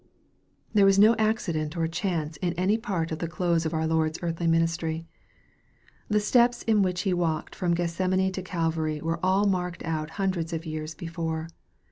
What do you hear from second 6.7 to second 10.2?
which He walked from Gethsemane to Calvary were all marked out